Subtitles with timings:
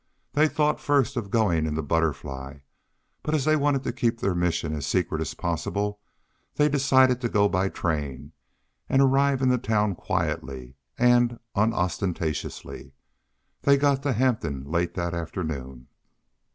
[0.33, 2.61] They thought first of going in the Butterfly,
[3.21, 5.99] but as they wanted to keep their mission as secret as possible,
[6.55, 8.31] they decided to go by train,
[8.89, 12.93] and arrive in the town quietly and unostentatiously.
[13.61, 15.87] They got to Hampton late that afternoon.